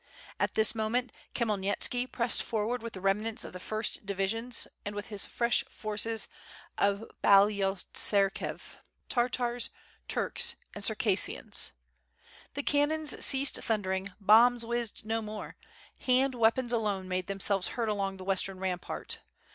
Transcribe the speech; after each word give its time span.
At 0.39 0.55
this 0.55 0.73
moment 0.73 1.11
Khmyelnitski 1.35 2.11
pressed 2.11 2.41
forward 2.41 2.81
with 2.81 2.93
the 2.93 2.99
remnants 3.01 3.43
of 3.43 3.53
the 3.53 3.59
first 3.59 4.03
divisions 4.03 4.65
and 4.83 4.95
with 4.95 5.09
his 5.13 5.27
frech 5.27 5.69
forces 5.71 6.27
of 6.75 7.05
Byalotserkiev; 7.23 8.77
Tartars, 9.09 9.69
Turks, 10.07 10.55
and 10.73 10.83
Circassians. 10.83 11.73
The 12.55 12.63
can 12.63 12.89
nons 12.89 13.21
ceased 13.21 13.57
thundering, 13.57 14.11
bombs 14.19 14.65
whizzed 14.65 15.05
no 15.05 15.21
more, 15.21 15.55
hand 15.99 16.33
wea 16.33 16.49
pons 16.49 16.73
alone 16.73 17.07
made 17.07 17.27
themselves 17.27 17.67
heard 17.77 17.87
along 17.87 18.17
the 18.17 18.23
western 18.25 18.57
ram 18.57 18.79
part. 18.79 19.19